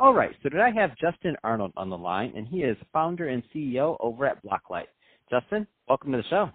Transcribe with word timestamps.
All 0.00 0.14
right, 0.14 0.34
so 0.42 0.48
today 0.48 0.62
I 0.62 0.80
have 0.80 0.96
Justin 0.96 1.36
Arnold 1.44 1.74
on 1.76 1.90
the 1.90 1.98
line, 1.98 2.32
and 2.34 2.48
he 2.48 2.62
is 2.62 2.74
founder 2.90 3.28
and 3.28 3.42
CEO 3.54 3.98
over 4.00 4.24
at 4.24 4.42
Blocklight. 4.42 4.86
Justin, 5.28 5.66
welcome 5.90 6.10
to 6.12 6.16
the 6.16 6.24
show. 6.30 6.48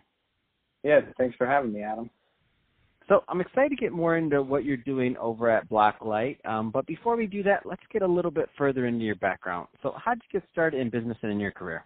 Yeah, 0.82 1.02
thanks 1.20 1.36
for 1.36 1.46
having 1.46 1.72
me, 1.72 1.84
Adam. 1.84 2.10
So 3.08 3.24
I'm 3.28 3.42
excited 3.42 3.70
to 3.70 3.76
get 3.76 3.92
more 3.92 4.18
into 4.18 4.42
what 4.42 4.66
you're 4.66 4.78
doing 4.78 5.16
over 5.18 5.48
at 5.48 5.70
Blocklight. 5.70 6.44
Um, 6.44 6.72
but 6.72 6.88
before 6.88 7.16
we 7.16 7.28
do 7.28 7.44
that, 7.44 7.68
let's 7.68 7.84
get 7.94 8.02
a 8.02 8.08
little 8.08 8.32
bit 8.32 8.50
further 8.58 8.88
into 8.88 9.06
your 9.06 9.14
background. 9.18 9.68
So 9.84 9.94
how 9.96 10.16
did 10.16 10.24
you 10.32 10.40
get 10.40 10.50
started 10.52 10.82
in 10.82 10.90
business 10.90 11.18
and 11.22 11.32
in 11.32 11.40
your 11.40 11.52
career? 11.52 11.86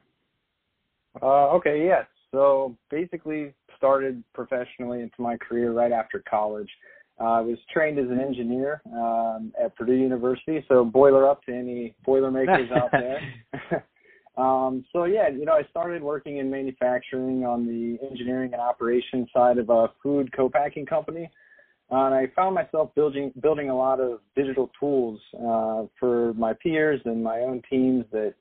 Uh, 1.22 1.50
okay, 1.50 1.84
yes. 1.84 2.06
So 2.32 2.78
basically, 2.90 3.54
started 3.76 4.24
professionally 4.34 5.02
into 5.02 5.22
my 5.22 5.36
career 5.36 5.74
right 5.74 5.92
after 5.92 6.24
college. 6.30 6.70
Uh, 7.20 7.24
I 7.24 7.42
was 7.42 7.58
trained 7.72 8.00
as 8.00 8.10
an 8.10 8.20
engineer 8.20 8.82
um, 8.94 9.52
at 9.62 9.76
Purdue 9.76 9.96
University, 9.96 10.64
so 10.68 10.86
boiler 10.86 11.30
up 11.30 11.44
to 11.46 11.54
any 11.54 11.96
boilermakers 12.06 12.72
out 12.72 12.92
there. 12.94 13.84
um, 14.38 14.86
so 14.94 15.04
yeah, 15.04 15.28
you 15.28 15.44
know, 15.44 15.54
I 15.54 15.64
started 15.70 16.02
working 16.02 16.38
in 16.38 16.50
manufacturing 16.50 17.46
on 17.46 17.66
the 17.66 17.98
engineering 18.10 18.54
and 18.54 18.62
operations 18.62 19.28
side 19.34 19.58
of 19.58 19.70
a 19.70 19.88
food 20.02 20.32
co-packing 20.36 20.86
company. 20.86 21.30
Uh, 21.92 22.06
and 22.06 22.14
I 22.14 22.28
found 22.36 22.56
myself 22.56 22.94
building 22.96 23.34
building 23.42 23.70
a 23.70 23.76
lot 23.76 24.00
of 24.00 24.20
digital 24.36 24.70
tools 24.80 25.20
uh, 25.36 25.86
for 26.00 26.34
my 26.36 26.54
peers 26.54 27.02
and 27.06 27.24
my 27.24 27.40
own 27.40 27.64
teams 27.70 28.06
that 28.12 28.36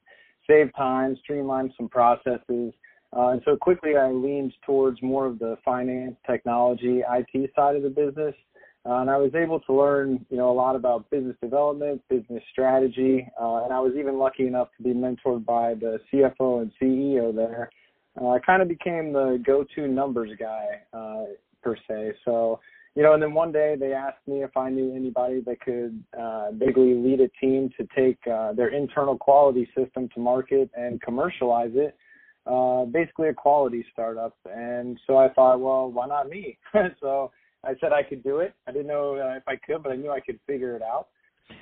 save 0.49 0.75
time, 0.77 1.17
streamline 1.23 1.73
some 1.77 1.89
processes. 1.89 2.73
Uh, 3.17 3.29
and 3.29 3.43
so 3.45 3.57
quickly 3.57 3.97
I 3.97 4.11
leaned 4.11 4.53
towards 4.67 5.01
more 5.03 5.27
of 5.27 5.39
the 5.39 5.57
finance, 5.65 6.15
technology, 6.31 7.03
IT 7.11 7.51
side 7.57 7.75
of 7.75 7.83
the 7.83 7.89
business. 7.89 8.35
Uh, 8.89 9.01
and 9.03 9.11
I 9.11 9.19
was 9.19 9.35
able 9.35 9.61
to 9.61 9.75
learn, 9.75 10.25
you 10.31 10.39
know, 10.39 10.51
a 10.51 10.53
lot 10.55 10.75
about 10.75 11.11
business 11.11 11.37
development, 11.43 12.01
business 12.09 12.43
strategy, 12.51 13.29
uh, 13.39 13.65
and 13.65 13.73
I 13.73 13.81
was 13.81 13.93
even 13.99 14.19
lucky 14.19 14.47
enough 14.47 14.69
to 14.79 14.83
be 14.83 14.95
mentored 14.95 15.45
by 15.45 15.75
the 15.75 16.01
CFO 16.11 16.63
and 16.63 16.73
CEO 16.81 17.35
there. 17.35 17.71
Uh, 18.19 18.31
I 18.31 18.39
kind 18.39 18.63
of 18.63 18.69
became 18.69 19.13
the 19.13 19.43
go-to 19.45 19.89
numbers 19.89 20.31
guy 20.39 20.67
uh, 20.95 21.25
per 21.63 21.77
se. 21.87 22.15
So 22.25 22.61
you 22.95 23.03
know, 23.03 23.13
and 23.13 23.23
then 23.23 23.35
one 23.35 23.53
day 23.53 23.77
they 23.79 23.93
asked 23.93 24.27
me 24.27 24.43
if 24.43 24.57
I 24.57 24.71
knew 24.71 24.93
anybody 24.97 25.41
that 25.43 25.61
could 25.61 26.03
uh, 26.19 26.51
basically 26.53 26.95
lead 26.95 27.21
a 27.21 27.29
team 27.41 27.71
to 27.79 27.87
take 27.95 28.19
uh, 28.27 28.55
their 28.55 28.69
internal 28.69 29.17
quality 29.17 29.69
system 29.77 30.09
to 30.15 30.21
market 30.21 30.71
and 30.75 31.01
commercialize 31.01 31.71
it. 31.75 31.97
Uh, 32.45 32.87
basically 32.87 33.29
a 33.29 33.35
quality 33.35 33.85
startup. 33.93 34.35
And 34.47 34.99
so 35.07 35.19
I 35.19 35.29
thought, 35.29 35.61
well, 35.61 35.93
why 35.93 36.07
not 36.07 36.31
me? 36.31 36.59
so 37.01 37.31
I 37.65 37.75
said 37.81 37.93
I 37.93 38.03
could 38.03 38.23
do 38.23 38.39
it. 38.39 38.55
I 38.67 38.73
didn't 38.73 38.87
know 38.87 39.17
uh, 39.17 39.37
if 39.37 39.43
I 39.47 39.57
could, 39.57 39.83
but 39.83 39.93
I 39.93 39.97
knew 39.97 40.11
I 40.11 40.21
could 40.21 40.39
figure 40.47 40.77
it 40.77 40.83
out. 40.83 41.09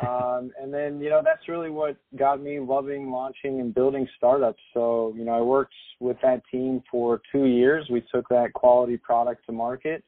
Um, 0.00 0.50
and 0.60 0.74
then, 0.74 1.00
you 1.00 1.08
know, 1.08 1.22
that's 1.24 1.48
really 1.48 1.70
what 1.70 1.96
got 2.16 2.42
me 2.42 2.58
loving 2.58 3.10
launching 3.10 3.60
and 3.60 3.74
building 3.74 4.06
startups. 4.16 4.60
So, 4.74 5.14
you 5.16 5.24
know, 5.24 5.32
I 5.32 5.40
worked 5.40 5.74
with 6.00 6.16
that 6.22 6.42
team 6.50 6.82
for 6.90 7.22
two 7.32 7.46
years. 7.46 7.86
We 7.90 8.02
took 8.12 8.28
that 8.28 8.52
quality 8.52 8.96
product 8.96 9.46
to 9.46 9.52
market. 9.52 10.04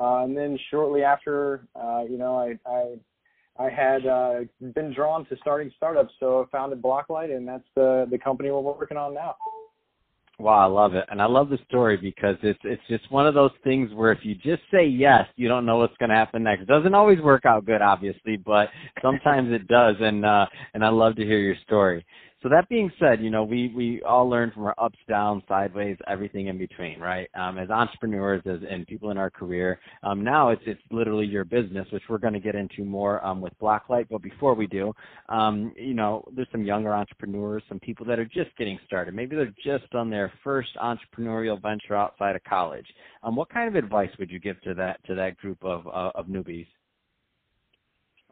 Uh, 0.00 0.24
and 0.24 0.36
then 0.36 0.58
shortly 0.70 1.02
after, 1.02 1.66
uh, 1.74 2.02
you 2.08 2.18
know, 2.18 2.36
I, 2.36 2.58
I, 2.70 2.94
I 3.58 3.70
had 3.70 4.06
uh, 4.06 4.40
been 4.74 4.92
drawn 4.92 5.24
to 5.26 5.36
starting 5.38 5.72
startups, 5.76 6.12
so 6.20 6.42
I 6.42 6.56
founded 6.56 6.82
Blocklight, 6.82 7.34
and 7.34 7.48
that's 7.48 7.64
the 7.74 8.06
the 8.10 8.18
company 8.18 8.50
we're 8.50 8.60
working 8.60 8.98
on 8.98 9.14
now. 9.14 9.34
Wow, 10.38 10.58
I 10.58 10.66
love 10.66 10.94
it, 10.94 11.06
and 11.10 11.22
I 11.22 11.24
love 11.24 11.48
the 11.48 11.58
story 11.66 11.96
because 11.96 12.36
it's 12.42 12.60
it's 12.62 12.82
just 12.88 13.10
one 13.10 13.26
of 13.26 13.32
those 13.32 13.52
things 13.64 13.90
where 13.94 14.12
if 14.12 14.18
you 14.22 14.34
just 14.34 14.60
say 14.70 14.84
yes, 14.86 15.26
you 15.36 15.48
don't 15.48 15.64
know 15.64 15.78
what's 15.78 15.96
going 15.96 16.10
to 16.10 16.14
happen 16.14 16.42
next. 16.42 16.62
It 16.62 16.68
doesn't 16.68 16.94
always 16.94 17.18
work 17.20 17.46
out 17.46 17.64
good, 17.64 17.80
obviously, 17.80 18.36
but 18.36 18.68
sometimes 19.00 19.50
it 19.50 19.66
does, 19.66 19.96
and 19.98 20.26
uh, 20.26 20.44
and 20.74 20.84
I 20.84 20.90
love 20.90 21.16
to 21.16 21.24
hear 21.24 21.38
your 21.38 21.56
story. 21.64 22.04
So 22.46 22.50
that 22.50 22.68
being 22.68 22.92
said, 23.00 23.20
you 23.20 23.28
know, 23.28 23.42
we, 23.42 23.72
we 23.74 24.00
all 24.02 24.30
learn 24.30 24.52
from 24.52 24.66
our 24.66 24.74
ups, 24.78 25.00
downs, 25.08 25.42
sideways, 25.48 25.96
everything 26.06 26.46
in 26.46 26.56
between, 26.58 27.00
right? 27.00 27.28
Um, 27.34 27.58
as 27.58 27.70
entrepreneurs, 27.70 28.40
as 28.46 28.60
and 28.70 28.86
people 28.86 29.10
in 29.10 29.18
our 29.18 29.30
career, 29.30 29.80
um, 30.04 30.22
now 30.22 30.50
it's 30.50 30.62
it's 30.64 30.80
literally 30.92 31.26
your 31.26 31.44
business, 31.44 31.88
which 31.90 32.04
we're 32.08 32.18
going 32.18 32.34
to 32.34 32.38
get 32.38 32.54
into 32.54 32.84
more 32.84 33.24
um, 33.26 33.40
with 33.40 33.52
Blocklight. 33.60 34.06
But 34.08 34.22
before 34.22 34.54
we 34.54 34.68
do, 34.68 34.92
um, 35.28 35.72
you 35.76 35.92
know, 35.92 36.24
there's 36.36 36.46
some 36.52 36.62
younger 36.62 36.94
entrepreneurs, 36.94 37.64
some 37.68 37.80
people 37.80 38.06
that 38.06 38.20
are 38.20 38.24
just 38.24 38.56
getting 38.56 38.78
started. 38.86 39.12
Maybe 39.12 39.34
they're 39.34 39.52
just 39.64 39.92
on 39.96 40.08
their 40.08 40.32
first 40.44 40.70
entrepreneurial 40.80 41.60
venture 41.60 41.96
outside 41.96 42.36
of 42.36 42.44
college. 42.44 42.86
Um, 43.24 43.34
what 43.34 43.48
kind 43.48 43.66
of 43.66 43.74
advice 43.74 44.10
would 44.20 44.30
you 44.30 44.38
give 44.38 44.60
to 44.62 44.74
that 44.74 45.04
to 45.06 45.16
that 45.16 45.36
group 45.38 45.58
of 45.64 45.84
uh, 45.88 46.12
of 46.14 46.26
newbies? 46.26 46.68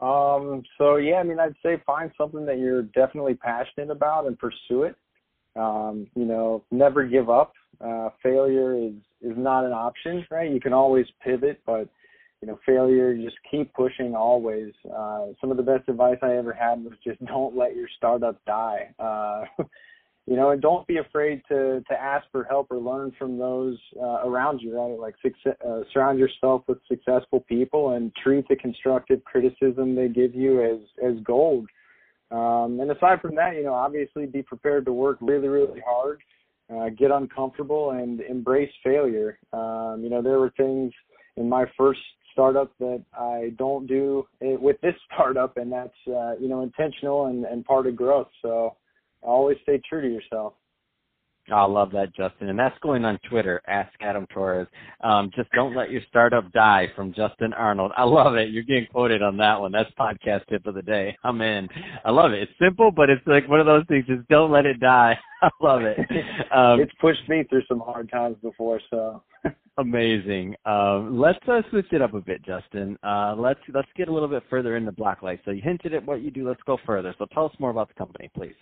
Um, 0.00 0.62
so 0.76 0.96
yeah, 0.96 1.16
I 1.16 1.22
mean, 1.22 1.38
I'd 1.38 1.54
say 1.62 1.80
find 1.86 2.10
something 2.18 2.44
that 2.46 2.58
you're 2.58 2.82
definitely 2.82 3.34
passionate 3.34 3.90
about 3.90 4.26
and 4.26 4.38
pursue 4.38 4.84
it. 4.84 4.96
Um, 5.56 6.08
you 6.16 6.24
know, 6.24 6.64
never 6.70 7.04
give 7.04 7.30
up. 7.30 7.52
Uh, 7.80 8.08
failure 8.22 8.74
is 8.74 8.94
is 9.22 9.36
not 9.36 9.64
an 9.64 9.72
option, 9.72 10.26
right? 10.30 10.50
You 10.50 10.60
can 10.60 10.72
always 10.72 11.06
pivot, 11.22 11.60
but 11.64 11.88
you 12.40 12.48
know, 12.48 12.58
failure, 12.66 13.16
just 13.16 13.36
keep 13.50 13.72
pushing 13.72 14.14
always. 14.14 14.72
Uh, 14.84 15.28
some 15.40 15.50
of 15.50 15.56
the 15.56 15.62
best 15.62 15.88
advice 15.88 16.18
I 16.22 16.36
ever 16.36 16.52
had 16.52 16.84
was 16.84 16.92
just 17.02 17.24
don't 17.26 17.56
let 17.56 17.74
your 17.74 17.88
startup 17.96 18.44
die. 18.44 18.90
Uh, 18.98 19.44
you 20.26 20.36
know, 20.36 20.50
and 20.50 20.62
don't 20.62 20.86
be 20.86 20.96
afraid 20.96 21.42
to 21.48 21.82
to 21.88 21.94
ask 22.00 22.26
for 22.32 22.44
help 22.44 22.68
or 22.70 22.78
learn 22.78 23.12
from 23.18 23.38
those 23.38 23.78
uh, 24.00 24.26
around 24.26 24.60
you. 24.60 24.76
Right, 24.76 24.98
like 24.98 25.14
success, 25.20 25.56
uh, 25.66 25.80
surround 25.92 26.18
yourself 26.18 26.62
with 26.66 26.78
successful 26.88 27.40
people 27.40 27.90
and 27.90 28.12
treat 28.22 28.48
the 28.48 28.56
constructive 28.56 29.22
criticism 29.24 29.94
they 29.94 30.08
give 30.08 30.34
you 30.34 30.62
as 30.62 30.80
as 31.06 31.22
gold. 31.24 31.66
Um, 32.30 32.80
and 32.80 32.90
aside 32.90 33.20
from 33.20 33.34
that, 33.36 33.54
you 33.54 33.64
know, 33.64 33.74
obviously 33.74 34.26
be 34.26 34.42
prepared 34.42 34.86
to 34.86 34.92
work 34.92 35.18
really, 35.20 35.46
really 35.46 35.80
hard, 35.86 36.20
uh, 36.74 36.88
get 36.88 37.10
uncomfortable, 37.10 37.90
and 37.90 38.20
embrace 38.22 38.72
failure. 38.82 39.38
Um, 39.52 40.00
you 40.02 40.08
know, 40.08 40.22
there 40.22 40.40
were 40.40 40.52
things 40.56 40.92
in 41.36 41.48
my 41.48 41.66
first 41.76 42.00
startup 42.32 42.72
that 42.78 43.04
I 43.12 43.52
don't 43.58 43.86
do 43.86 44.26
with 44.40 44.80
this 44.80 44.94
startup, 45.12 45.58
and 45.58 45.70
that's 45.70 45.94
uh, 46.08 46.32
you 46.40 46.48
know 46.48 46.62
intentional 46.62 47.26
and, 47.26 47.44
and 47.44 47.62
part 47.64 47.86
of 47.86 47.94
growth. 47.94 48.28
So 48.40 48.76
always 49.24 49.56
stay 49.62 49.80
true 49.88 50.02
to 50.02 50.08
yourself. 50.08 50.54
I 51.52 51.64
love 51.64 51.90
that, 51.92 52.14
Justin. 52.14 52.48
And 52.48 52.58
that's 52.58 52.78
going 52.80 53.04
on 53.04 53.18
Twitter, 53.28 53.60
ask 53.66 53.92
Adam 54.00 54.26
Torres. 54.32 54.66
Um, 55.02 55.30
just 55.36 55.50
don't 55.52 55.76
let 55.76 55.90
your 55.90 56.00
startup 56.08 56.50
die 56.52 56.88
from 56.96 57.12
Justin 57.12 57.52
Arnold. 57.52 57.92
I 57.96 58.04
love 58.04 58.34
it. 58.36 58.48
You're 58.48 58.62
getting 58.62 58.86
quoted 58.90 59.22
on 59.22 59.36
that 59.38 59.60
one. 59.60 59.70
That's 59.70 59.90
podcast 59.98 60.46
tip 60.48 60.66
of 60.66 60.74
the 60.74 60.82
day. 60.82 61.14
I'm 61.22 61.42
in. 61.42 61.68
I 62.04 62.10
love 62.10 62.32
it. 62.32 62.42
It's 62.42 62.52
simple, 62.58 62.90
but 62.90 63.10
it's 63.10 63.26
like 63.26 63.46
one 63.48 63.60
of 63.60 63.66
those 63.66 63.84
things. 63.88 64.06
Just 64.06 64.26
don't 64.28 64.50
let 64.50 64.64
it 64.64 64.80
die. 64.80 65.18
I 65.42 65.50
love 65.60 65.82
it. 65.82 65.98
Um, 66.50 66.80
it's 66.80 66.92
pushed 66.98 67.28
me 67.28 67.44
through 67.50 67.62
some 67.68 67.80
hard 67.80 68.10
times 68.10 68.36
before, 68.42 68.80
so. 68.90 69.22
amazing. 69.78 70.54
Um, 70.64 71.18
let's 71.20 71.38
uh, 71.46 71.60
switch 71.68 71.86
it 71.92 72.00
up 72.00 72.14
a 72.14 72.20
bit, 72.20 72.42
Justin. 72.42 72.96
Uh, 73.02 73.34
let's 73.36 73.60
let's 73.74 73.88
get 73.96 74.08
a 74.08 74.12
little 74.12 74.28
bit 74.28 74.44
further 74.48 74.76
into 74.76 74.92
Blocklight. 74.92 75.40
So 75.44 75.50
you 75.50 75.60
hinted 75.62 75.92
at 75.92 76.06
what 76.06 76.22
you 76.22 76.30
do. 76.30 76.48
Let's 76.48 76.62
go 76.66 76.78
further. 76.86 77.14
So 77.18 77.26
tell 77.34 77.44
us 77.44 77.52
more 77.58 77.70
about 77.70 77.88
the 77.88 77.94
company, 77.94 78.30
please. 78.34 78.54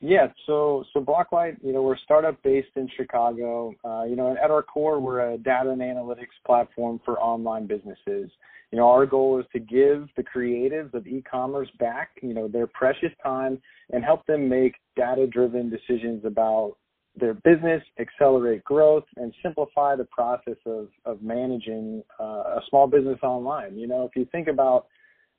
Yeah, 0.00 0.28
so 0.46 0.84
so 0.92 1.00
Blocklight, 1.00 1.56
you 1.62 1.72
know, 1.74 1.82
we're 1.82 1.94
a 1.94 1.98
startup 2.04 2.42
based 2.42 2.70
in 2.76 2.88
Chicago. 2.96 3.74
Uh, 3.84 4.04
you 4.04 4.16
know, 4.16 4.34
at 4.42 4.50
our 4.50 4.62
core, 4.62 4.98
we're 4.98 5.32
a 5.32 5.36
data 5.38 5.70
and 5.70 5.82
analytics 5.82 6.36
platform 6.46 7.00
for 7.04 7.20
online 7.20 7.66
businesses. 7.66 8.30
You 8.72 8.78
know, 8.78 8.88
our 8.88 9.04
goal 9.04 9.38
is 9.40 9.46
to 9.52 9.58
give 9.58 10.08
the 10.16 10.22
creatives 10.22 10.94
of 10.94 11.06
e-commerce 11.06 11.68
back, 11.78 12.10
you 12.22 12.32
know, 12.32 12.48
their 12.48 12.66
precious 12.66 13.10
time 13.22 13.60
and 13.90 14.02
help 14.02 14.24
them 14.26 14.48
make 14.48 14.74
data-driven 14.96 15.68
decisions 15.68 16.24
about 16.24 16.76
their 17.16 17.34
business, 17.34 17.82
accelerate 17.98 18.62
growth, 18.64 19.04
and 19.16 19.34
simplify 19.42 19.96
the 19.96 20.04
process 20.04 20.56
of 20.64 20.88
of 21.04 21.20
managing 21.20 22.02
uh, 22.18 22.58
a 22.58 22.60
small 22.70 22.86
business 22.86 23.18
online. 23.22 23.76
You 23.76 23.86
know, 23.86 24.04
if 24.04 24.16
you 24.16 24.26
think 24.32 24.48
about 24.48 24.86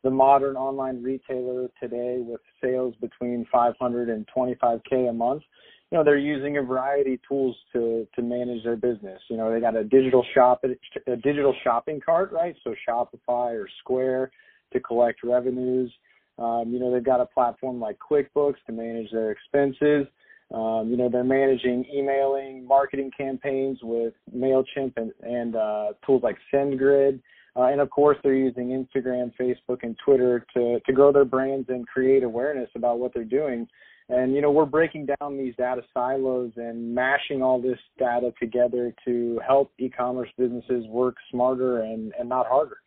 the 0.03 0.09
modern 0.09 0.55
online 0.55 1.01
retailer 1.03 1.69
today 1.79 2.17
with 2.19 2.41
sales 2.61 2.95
between 3.01 3.45
500 3.51 4.09
and 4.09 4.27
25k 4.35 5.09
a 5.09 5.13
month 5.13 5.43
you 5.91 5.97
know 5.97 6.03
they're 6.03 6.17
using 6.17 6.57
a 6.57 6.61
variety 6.61 7.15
of 7.15 7.19
tools 7.27 7.55
to 7.73 8.07
to 8.15 8.21
manage 8.21 8.63
their 8.63 8.75
business 8.75 9.21
you 9.29 9.37
know 9.37 9.51
they 9.51 9.59
got 9.59 9.75
a 9.75 9.83
digital 9.83 10.25
shop 10.33 10.63
a 10.63 11.15
digital 11.17 11.53
shopping 11.63 11.99
cart 12.03 12.31
right 12.31 12.55
so 12.63 12.73
shopify 12.87 13.53
or 13.53 13.67
square 13.81 14.31
to 14.73 14.79
collect 14.79 15.23
revenues 15.23 15.91
Um, 16.37 16.71
you 16.71 16.79
know, 16.79 16.91
they've 16.91 17.03
got 17.03 17.21
a 17.21 17.25
platform 17.25 17.79
like 17.79 17.97
QuickBooks 17.99 18.55
to 18.65 18.71
manage 18.71 19.11
their 19.11 19.31
expenses. 19.31 20.07
Um, 20.53 20.87
you 20.89 20.97
know, 20.97 21.07
they're 21.09 21.23
managing 21.23 21.85
emailing, 21.93 22.65
marketing 22.65 23.11
campaigns 23.15 23.79
with 23.83 24.13
MailChimp 24.35 24.93
and, 24.97 25.11
and 25.21 25.55
uh, 25.55 25.93
tools 26.05 26.23
like 26.23 26.37
SendGrid. 26.53 27.19
Uh, 27.55 27.63
and 27.63 27.81
of 27.81 27.89
course, 27.89 28.17
they're 28.23 28.33
using 28.33 28.69
Instagram, 28.69 29.31
Facebook, 29.39 29.79
and 29.83 29.97
Twitter 30.03 30.45
to, 30.53 30.79
to 30.85 30.93
grow 30.93 31.11
their 31.11 31.25
brands 31.25 31.67
and 31.69 31.87
create 31.87 32.23
awareness 32.23 32.69
about 32.75 32.99
what 32.99 33.13
they're 33.13 33.23
doing. 33.23 33.67
And, 34.09 34.33
you 34.33 34.41
know, 34.41 34.51
we're 34.51 34.65
breaking 34.65 35.07
down 35.19 35.37
these 35.37 35.55
data 35.57 35.81
silos 35.93 36.51
and 36.57 36.93
mashing 36.93 37.41
all 37.41 37.61
this 37.61 37.79
data 37.97 38.33
together 38.39 38.93
to 39.05 39.39
help 39.45 39.71
e-commerce 39.79 40.29
businesses 40.37 40.85
work 40.87 41.15
smarter 41.29 41.83
and, 41.83 42.13
and 42.19 42.27
not 42.27 42.45
harder. 42.47 42.77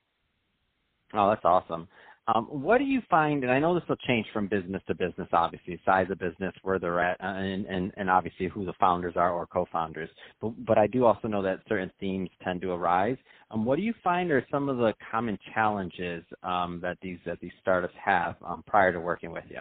Oh, 1.15 1.31
that's 1.31 1.45
awesome. 1.45 1.89
Um, 2.27 2.47
what 2.47 2.79
do 2.79 2.85
you 2.85 3.03
find, 3.11 3.43
and 3.43 3.53
I 3.53 3.59
know 3.59 3.75
this 3.75 3.87
will 3.87 3.97
change 3.97 4.27
from 4.33 4.47
business 4.47 4.83
to 4.87 4.95
business, 4.95 5.29
obviously, 5.33 5.79
size 5.85 6.07
of 6.11 6.19
business, 6.19 6.55
where 6.63 6.79
they're 6.79 7.01
at, 7.01 7.21
uh, 7.21 7.27
and, 7.27 7.67
and, 7.67 7.93
and 7.99 8.09
obviously 8.09 8.49
who 8.49 8.65
the 8.65 8.73
founders 8.81 9.13
are 9.17 9.33
or 9.33 9.47
co-founders. 9.47 10.09
But, 10.41 10.53
but 10.65 10.79
I 10.79 10.87
do 10.87 11.05
also 11.05 11.29
know 11.29 11.43
that 11.43 11.61
certain 11.69 11.91
themes 12.01 12.31
tend 12.43 12.63
to 12.63 12.71
arise. 12.71 13.19
Um, 13.51 13.67
what 13.67 13.77
do 13.77 13.83
you 13.83 13.93
find 14.03 14.31
are 14.31 14.45
some 14.51 14.71
of 14.71 14.79
the 14.79 14.95
common 15.11 15.39
challenges 15.53 16.25
um, 16.43 16.81
that 16.83 16.97
these 17.03 17.19
that 17.27 17.41
these 17.41 17.53
startups 17.61 17.95
have 18.03 18.37
um, 18.45 18.65
prior 18.67 18.91
to 18.93 19.01
working 19.01 19.31
with 19.31 19.45
you? 19.51 19.61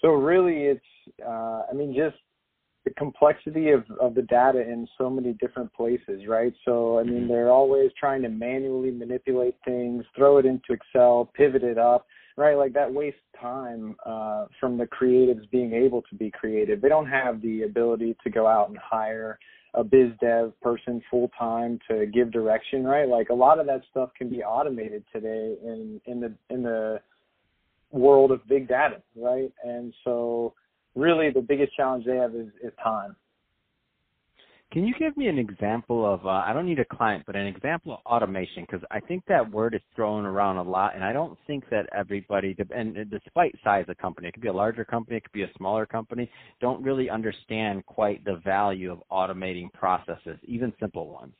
So 0.00 0.08
really, 0.12 0.64
it's 0.64 0.80
uh, 1.24 1.62
I 1.70 1.74
mean 1.74 1.94
just 1.94 2.16
the 2.84 2.90
complexity 2.94 3.70
of, 3.70 3.84
of 4.00 4.14
the 4.14 4.22
data 4.22 4.60
in 4.60 4.88
so 4.98 5.08
many 5.08 5.34
different 5.34 5.72
places, 5.72 6.22
right? 6.26 6.52
So, 6.64 6.98
I 6.98 7.04
mean, 7.04 7.14
mm-hmm. 7.14 7.28
they're 7.28 7.50
always 7.50 7.90
trying 7.98 8.22
to 8.22 8.28
manually 8.28 8.90
manipulate 8.90 9.56
things, 9.64 10.04
throw 10.16 10.38
it 10.38 10.46
into 10.46 10.72
Excel, 10.72 11.30
pivot 11.34 11.62
it 11.62 11.78
up, 11.78 12.06
right? 12.36 12.56
Like 12.56 12.72
that 12.74 12.92
wastes 12.92 13.20
time 13.40 13.94
uh, 14.04 14.46
from 14.58 14.78
the 14.78 14.86
creatives 14.86 15.48
being 15.50 15.72
able 15.72 16.02
to 16.02 16.14
be 16.16 16.30
creative. 16.30 16.80
They 16.80 16.88
don't 16.88 17.08
have 17.08 17.40
the 17.40 17.62
ability 17.62 18.16
to 18.24 18.30
go 18.30 18.46
out 18.46 18.68
and 18.68 18.78
hire 18.78 19.38
a 19.74 19.82
biz 19.82 20.10
dev 20.20 20.52
person 20.60 21.02
full 21.10 21.30
time 21.38 21.78
to 21.88 22.06
give 22.06 22.30
direction, 22.30 22.84
right? 22.84 23.08
Like 23.08 23.30
a 23.30 23.34
lot 23.34 23.58
of 23.58 23.66
that 23.66 23.82
stuff 23.90 24.10
can 24.16 24.28
be 24.28 24.42
automated 24.42 25.04
today 25.12 25.56
in 25.64 26.00
in 26.06 26.20
the 26.20 26.34
in 26.50 26.62
the 26.62 27.00
world 27.90 28.32
of 28.32 28.46
big 28.48 28.68
data, 28.68 29.02
right? 29.16 29.52
And 29.64 29.94
so 30.04 30.54
really 30.94 31.30
the 31.30 31.40
biggest 31.40 31.74
challenge 31.76 32.04
they 32.04 32.16
have 32.16 32.34
is, 32.34 32.48
is 32.62 32.72
time. 32.82 33.16
Can 34.72 34.86
you 34.86 34.94
give 34.98 35.14
me 35.18 35.28
an 35.28 35.38
example 35.38 36.10
of, 36.10 36.24
uh, 36.24 36.30
I 36.30 36.54
don't 36.54 36.64
need 36.64 36.78
a 36.78 36.84
client, 36.86 37.24
but 37.26 37.36
an 37.36 37.46
example 37.46 37.92
of 37.92 37.98
automation? 38.06 38.62
Because 38.62 38.80
I 38.90 39.00
think 39.00 39.22
that 39.28 39.50
word 39.50 39.74
is 39.74 39.82
thrown 39.94 40.24
around 40.24 40.56
a 40.56 40.62
lot, 40.62 40.94
and 40.94 41.04
I 41.04 41.12
don't 41.12 41.38
think 41.46 41.68
that 41.68 41.86
everybody, 41.94 42.56
and 42.74 42.96
despite 43.10 43.54
size 43.62 43.84
of 43.88 43.98
company, 43.98 44.28
it 44.28 44.32
could 44.32 44.42
be 44.42 44.48
a 44.48 44.52
larger 44.52 44.86
company, 44.86 45.18
it 45.18 45.24
could 45.24 45.32
be 45.32 45.42
a 45.42 45.50
smaller 45.58 45.84
company, 45.84 46.30
don't 46.62 46.82
really 46.82 47.10
understand 47.10 47.84
quite 47.84 48.24
the 48.24 48.40
value 48.42 48.90
of 48.90 49.02
automating 49.12 49.70
processes, 49.74 50.38
even 50.44 50.72
simple 50.80 51.10
ones. 51.10 51.34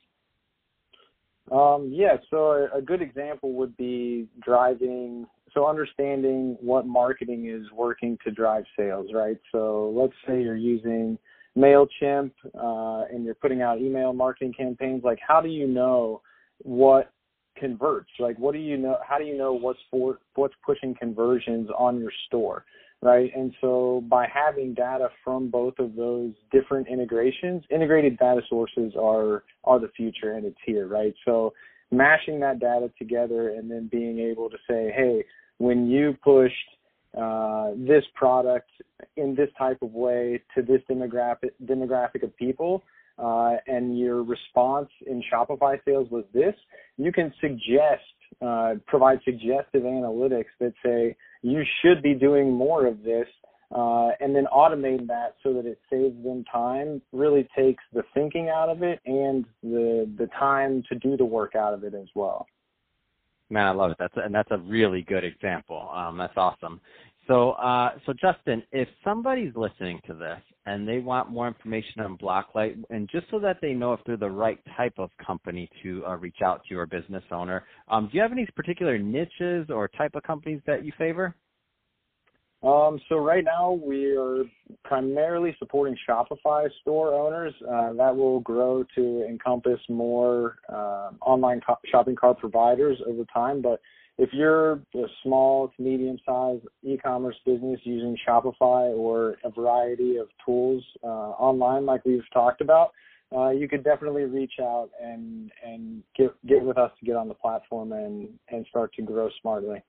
Um, 1.51 1.89
yeah, 1.91 2.17
so 2.29 2.67
a, 2.71 2.77
a 2.77 2.81
good 2.83 3.01
example 3.01 3.53
would 3.53 3.75
be 3.77 4.27
driving 4.43 5.25
so 5.53 5.67
understanding 5.67 6.57
what 6.59 6.85
marketing 6.87 7.47
is 7.47 7.71
working 7.71 8.17
to 8.23 8.31
drive 8.31 8.63
sales, 8.77 9.07
right? 9.13 9.37
So 9.51 9.93
let's 9.95 10.13
say 10.27 10.41
you're 10.41 10.55
using 10.55 11.17
MailChimp 11.57 12.31
uh, 12.55 13.05
and 13.11 13.23
you're 13.23 13.35
putting 13.35 13.61
out 13.61 13.79
email 13.79 14.13
marketing 14.13 14.53
campaigns. 14.57 15.03
Like, 15.03 15.19
how 15.25 15.41
do 15.41 15.49
you 15.49 15.67
know 15.67 16.21
what 16.59 17.11
converts? 17.59 18.09
Like, 18.19 18.37
what 18.39 18.53
do 18.53 18.59
you 18.59 18.77
know? 18.77 18.97
How 19.07 19.17
do 19.17 19.25
you 19.25 19.37
know 19.37 19.53
what's 19.53 19.79
for 19.91 20.19
what's 20.35 20.55
pushing 20.65 20.95
conversions 20.95 21.69
on 21.77 21.99
your 21.99 22.11
store, 22.27 22.65
right? 23.01 23.31
And 23.35 23.53
so 23.61 24.03
by 24.09 24.27
having 24.33 24.73
data 24.73 25.09
from 25.23 25.49
both 25.49 25.75
of 25.77 25.95
those 25.95 26.33
different 26.51 26.87
integrations, 26.87 27.63
integrated 27.69 28.17
data 28.17 28.41
sources 28.49 28.93
are 28.99 29.43
are 29.63 29.79
the 29.79 29.89
future 29.95 30.33
and 30.33 30.45
it's 30.45 30.57
here, 30.65 30.87
right? 30.87 31.13
So 31.25 31.53
mashing 31.91 32.39
that 32.39 32.59
data 32.59 32.91
together 32.97 33.49
and 33.49 33.69
then 33.69 33.87
being 33.91 34.19
able 34.19 34.49
to 34.49 34.57
say, 34.67 34.91
hey, 34.95 35.23
when 35.63 35.89
you 35.89 36.15
pushed 36.21 36.69
uh, 37.17 37.71
this 37.77 38.03
product 38.15 38.69
in 39.15 39.33
this 39.33 39.49
type 39.57 39.77
of 39.81 39.93
way 39.93 40.41
to 40.53 40.61
this 40.61 40.81
demographic 40.89 41.51
demographic 41.65 42.21
of 42.23 42.35
people, 42.35 42.83
uh, 43.17 43.53
and 43.67 43.97
your 43.97 44.23
response 44.23 44.89
in 45.07 45.23
Shopify 45.31 45.77
sales 45.85 46.07
was 46.09 46.25
this, 46.33 46.55
you 46.97 47.11
can 47.11 47.31
suggest, 47.39 48.03
uh, 48.41 48.73
provide 48.87 49.19
suggestive 49.23 49.83
analytics 49.83 50.53
that 50.59 50.73
say 50.83 51.15
you 51.43 51.61
should 51.81 52.01
be 52.01 52.13
doing 52.13 52.51
more 52.51 52.85
of 52.85 53.03
this, 53.03 53.27
uh, 53.73 54.09
and 54.19 54.35
then 54.35 54.45
automate 54.53 55.07
that 55.07 55.35
so 55.43 55.53
that 55.53 55.65
it 55.65 55.79
saves 55.89 56.21
them 56.23 56.43
time. 56.51 57.01
Really 57.13 57.47
takes 57.55 57.83
the 57.93 58.03
thinking 58.13 58.49
out 58.49 58.69
of 58.69 58.83
it 58.83 58.99
and 59.05 59.45
the 59.61 60.11
the 60.17 60.27
time 60.37 60.83
to 60.89 60.95
do 60.95 61.15
the 61.15 61.25
work 61.25 61.55
out 61.55 61.73
of 61.73 61.83
it 61.83 61.93
as 61.93 62.07
well. 62.15 62.47
Man, 63.53 63.67
I 63.67 63.71
love 63.71 63.91
it. 63.91 63.97
That's 63.99 64.17
a, 64.17 64.21
and 64.21 64.33
that's 64.33 64.49
a 64.49 64.57
really 64.57 65.03
good 65.03 65.23
example. 65.23 65.91
Um, 65.93 66.17
that's 66.17 66.33
awesome. 66.37 66.81
So, 67.27 67.51
uh, 67.51 67.91
so 68.05 68.13
Justin, 68.13 68.63
if 68.71 68.87
somebody's 69.03 69.53
listening 69.55 70.01
to 70.07 70.15
this 70.15 70.39
and 70.65 70.87
they 70.87 70.97
want 70.97 71.29
more 71.29 71.47
information 71.47 72.01
on 72.01 72.17
Blocklight, 72.17 72.83
and 72.89 73.07
just 73.11 73.27
so 73.29 73.39
that 73.39 73.57
they 73.61 73.73
know 73.73 73.93
if 73.93 73.99
they're 74.07 74.17
the 74.17 74.29
right 74.29 74.59
type 74.75 74.95
of 74.97 75.11
company 75.25 75.69
to 75.83 76.03
uh, 76.07 76.15
reach 76.17 76.37
out 76.43 76.63
to 76.67 76.73
your 76.73 76.87
business 76.87 77.23
owner, 77.31 77.63
um, 77.89 78.09
do 78.11 78.17
you 78.17 78.23
have 78.23 78.31
any 78.31 78.47
particular 78.55 78.97
niches 78.97 79.67
or 79.69 79.87
type 79.87 80.15
of 80.15 80.23
companies 80.23 80.59
that 80.65 80.83
you 80.83 80.91
favor? 80.97 81.35
Um, 82.63 82.99
so 83.09 83.17
right 83.17 83.43
now 83.43 83.73
we 83.73 84.15
are 84.15 84.45
primarily 84.85 85.53
supporting 85.59 85.97
Shopify 86.07 86.69
store 86.81 87.13
owners. 87.13 87.53
Uh, 87.61 87.91
that 87.93 88.15
will 88.15 88.39
grow 88.39 88.85
to 88.95 89.25
encompass 89.27 89.79
more 89.89 90.59
uh, 90.69 91.11
online 91.21 91.59
co- 91.59 91.79
shopping 91.91 92.15
cart 92.15 92.39
providers 92.39 92.97
over 93.05 93.25
time. 93.33 93.61
But 93.61 93.81
if 94.17 94.29
you're 94.31 94.73
a 94.95 95.07
small 95.23 95.73
to 95.75 95.81
medium 95.81 96.17
sized 96.25 96.63
e-commerce 96.83 97.35
business 97.45 97.81
using 97.83 98.15
Shopify 98.25 98.95
or 98.95 99.35
a 99.43 99.49
variety 99.49 100.15
of 100.15 100.29
tools 100.45 100.83
uh, 101.03 101.07
online, 101.07 101.85
like 101.85 102.05
we've 102.05 102.23
talked 102.31 102.61
about, 102.61 102.91
uh, 103.35 103.49
you 103.49 103.67
could 103.67 103.83
definitely 103.83 104.23
reach 104.23 104.53
out 104.61 104.89
and 105.03 105.51
and 105.65 106.03
get 106.15 106.33
get 106.45 106.63
with 106.63 106.77
us 106.77 106.91
to 106.99 107.05
get 107.05 107.17
on 107.17 107.27
the 107.27 107.33
platform 107.33 107.91
and 107.91 108.29
and 108.49 108.65
start 108.69 108.93
to 108.93 109.01
grow 109.01 109.29
smartly. 109.41 109.83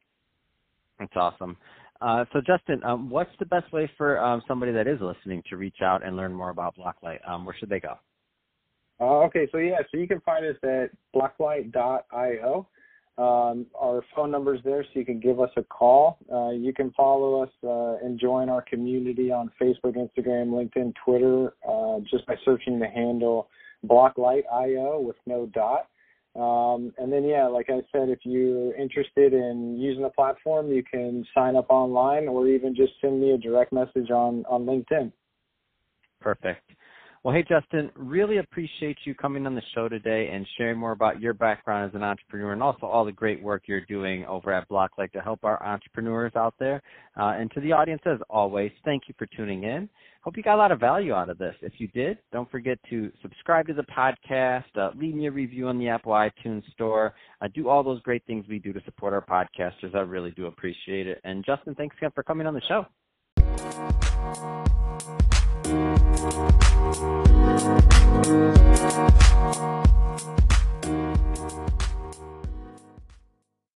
That's 0.98 1.12
awesome. 1.16 1.56
Uh, 2.00 2.24
so, 2.32 2.40
Justin, 2.40 2.82
um, 2.84 3.08
what's 3.08 3.30
the 3.38 3.46
best 3.46 3.72
way 3.72 3.90
for 3.96 4.18
um, 4.18 4.42
somebody 4.46 4.72
that 4.72 4.86
is 4.86 5.00
listening 5.00 5.42
to 5.48 5.56
reach 5.56 5.78
out 5.82 6.04
and 6.04 6.16
learn 6.16 6.32
more 6.32 6.50
about 6.50 6.74
Blocklight? 6.76 7.26
Um, 7.28 7.44
where 7.44 7.54
should 7.58 7.68
they 7.68 7.80
go? 7.80 7.94
Uh, 9.00 9.20
okay, 9.24 9.48
so 9.50 9.58
yeah, 9.58 9.78
so 9.90 9.96
you 9.96 10.06
can 10.06 10.20
find 10.20 10.44
us 10.44 10.56
at 10.62 10.90
blocklight.io. 11.14 12.66
Um, 13.16 13.66
our 13.80 14.02
phone 14.14 14.30
number 14.32 14.56
is 14.56 14.60
there, 14.64 14.82
so 14.82 14.98
you 14.98 15.04
can 15.04 15.20
give 15.20 15.40
us 15.40 15.50
a 15.56 15.62
call. 15.62 16.18
Uh, 16.32 16.50
you 16.50 16.72
can 16.72 16.90
follow 16.92 17.42
us 17.42 17.50
uh, 17.62 18.04
and 18.04 18.18
join 18.18 18.48
our 18.48 18.62
community 18.62 19.30
on 19.30 19.50
Facebook, 19.60 19.96
Instagram, 19.96 20.48
LinkedIn, 20.48 20.92
Twitter, 21.04 21.54
uh, 21.68 22.00
just 22.10 22.26
by 22.26 22.34
searching 22.44 22.78
the 22.78 22.88
handle 22.88 23.48
blocklight.io 23.86 25.00
with 25.00 25.16
no 25.26 25.46
dot. 25.46 25.88
Um, 26.36 26.92
and 26.98 27.12
then, 27.12 27.24
yeah, 27.24 27.46
like 27.46 27.66
I 27.68 27.80
said, 27.92 28.08
if 28.08 28.18
you're 28.24 28.74
interested 28.74 29.32
in 29.32 29.78
using 29.78 30.02
the 30.02 30.10
platform, 30.10 30.72
you 30.72 30.82
can 30.82 31.24
sign 31.34 31.54
up 31.54 31.66
online 31.68 32.26
or 32.26 32.48
even 32.48 32.74
just 32.74 32.92
send 33.00 33.20
me 33.20 33.32
a 33.32 33.38
direct 33.38 33.72
message 33.72 34.10
on, 34.10 34.44
on 34.48 34.64
LinkedIn. 34.66 35.12
Perfect. 36.20 36.70
Well, 37.24 37.34
hey, 37.34 37.42
Justin, 37.48 37.90
really 37.96 38.36
appreciate 38.36 38.98
you 39.04 39.14
coming 39.14 39.46
on 39.46 39.54
the 39.54 39.62
show 39.74 39.88
today 39.88 40.28
and 40.30 40.46
sharing 40.58 40.76
more 40.76 40.92
about 40.92 41.22
your 41.22 41.32
background 41.32 41.88
as 41.88 41.94
an 41.94 42.02
entrepreneur 42.02 42.52
and 42.52 42.62
also 42.62 42.84
all 42.84 43.06
the 43.06 43.12
great 43.12 43.42
work 43.42 43.62
you're 43.64 43.86
doing 43.86 44.26
over 44.26 44.52
at 44.52 44.68
Blocklight 44.68 45.10
to 45.12 45.22
help 45.22 45.42
our 45.42 45.64
entrepreneurs 45.64 46.32
out 46.36 46.52
there. 46.58 46.82
Uh, 47.18 47.32
and 47.38 47.50
to 47.52 47.62
the 47.62 47.72
audience, 47.72 48.02
as 48.04 48.18
always, 48.28 48.70
thank 48.84 49.04
you 49.08 49.14
for 49.16 49.24
tuning 49.34 49.64
in. 49.64 49.88
Hope 50.20 50.36
you 50.36 50.42
got 50.42 50.56
a 50.56 50.58
lot 50.58 50.70
of 50.70 50.78
value 50.78 51.14
out 51.14 51.30
of 51.30 51.38
this. 51.38 51.54
If 51.62 51.72
you 51.78 51.88
did, 51.88 52.18
don't 52.30 52.50
forget 52.50 52.78
to 52.90 53.10
subscribe 53.22 53.68
to 53.68 53.72
the 53.72 53.84
podcast, 53.84 54.64
uh, 54.76 54.90
leave 54.94 55.14
me 55.14 55.26
a 55.26 55.30
review 55.30 55.68
on 55.68 55.78
the 55.78 55.88
Apple 55.88 56.12
iTunes 56.12 56.70
Store, 56.72 57.14
uh, 57.40 57.48
do 57.54 57.70
all 57.70 57.82
those 57.82 58.02
great 58.02 58.22
things 58.26 58.44
we 58.50 58.58
do 58.58 58.74
to 58.74 58.82
support 58.84 59.14
our 59.14 59.24
podcasters. 59.24 59.94
I 59.94 60.00
really 60.00 60.32
do 60.32 60.44
appreciate 60.44 61.06
it. 61.06 61.22
And 61.24 61.42
Justin, 61.42 61.74
thanks 61.74 61.96
again 61.96 62.10
for 62.14 62.22
coming 62.22 62.46
on 62.46 62.52
the 62.52 62.60
show. 62.68 62.84
Thank 65.74 65.98
you. 69.98 70.03